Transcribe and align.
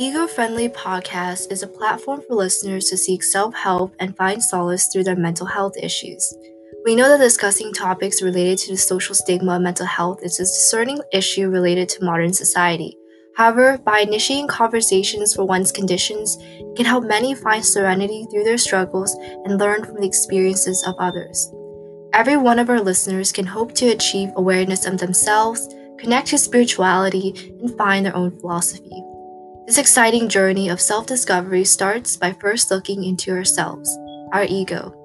Ego 0.00 0.28
Friendly 0.28 0.68
Podcast 0.68 1.50
is 1.50 1.64
a 1.64 1.66
platform 1.66 2.22
for 2.22 2.36
listeners 2.36 2.84
to 2.84 2.96
seek 2.96 3.24
self 3.24 3.52
help 3.52 3.92
and 3.98 4.16
find 4.16 4.40
solace 4.40 4.86
through 4.86 5.02
their 5.02 5.16
mental 5.16 5.44
health 5.44 5.76
issues. 5.76 6.36
We 6.84 6.94
know 6.94 7.08
that 7.08 7.18
discussing 7.18 7.72
topics 7.72 8.22
related 8.22 8.58
to 8.58 8.72
the 8.74 8.78
social 8.78 9.16
stigma 9.16 9.56
of 9.56 9.62
mental 9.62 9.86
health 9.86 10.20
is 10.22 10.38
a 10.38 10.44
discerning 10.44 11.00
issue 11.12 11.48
related 11.48 11.88
to 11.88 12.04
modern 12.04 12.32
society. 12.32 12.96
However, 13.34 13.76
by 13.78 13.98
initiating 13.98 14.46
conversations 14.46 15.34
for 15.34 15.44
one's 15.44 15.72
conditions, 15.72 16.36
it 16.40 16.76
can 16.76 16.86
help 16.86 17.02
many 17.02 17.34
find 17.34 17.64
serenity 17.64 18.24
through 18.30 18.44
their 18.44 18.56
struggles 18.56 19.12
and 19.44 19.58
learn 19.58 19.84
from 19.84 19.96
the 19.96 20.06
experiences 20.06 20.84
of 20.86 20.94
others. 21.00 21.52
Every 22.12 22.36
one 22.36 22.60
of 22.60 22.70
our 22.70 22.80
listeners 22.80 23.32
can 23.32 23.46
hope 23.46 23.74
to 23.74 23.88
achieve 23.88 24.30
awareness 24.36 24.86
of 24.86 24.98
themselves, 24.98 25.68
connect 25.98 26.28
to 26.28 26.38
spirituality, 26.38 27.52
and 27.60 27.76
find 27.76 28.06
their 28.06 28.14
own 28.14 28.38
philosophy. 28.38 29.02
This 29.68 29.76
exciting 29.76 30.30
journey 30.30 30.70
of 30.70 30.80
self 30.80 31.04
discovery 31.04 31.62
starts 31.62 32.16
by 32.16 32.32
first 32.32 32.70
looking 32.70 33.04
into 33.04 33.32
ourselves, 33.32 33.94
our 34.32 34.44
ego. 34.44 34.97